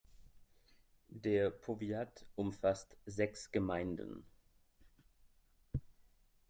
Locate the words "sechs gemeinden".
3.05-4.25